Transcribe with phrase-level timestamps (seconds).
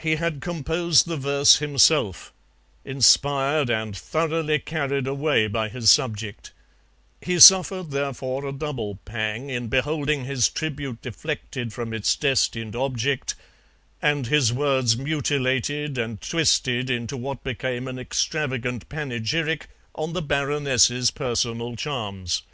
[0.00, 2.32] He had composed the verse himself,
[2.84, 6.52] inspired and thoroughly carried away by his subject;
[7.20, 13.34] he suffered, therefore, a double pang in beholding his tribute deflected from its destined object,
[14.00, 19.66] and his words mutilated and twisted into what became an extravagant panegyric
[19.96, 22.44] on the Baroness's personal charms.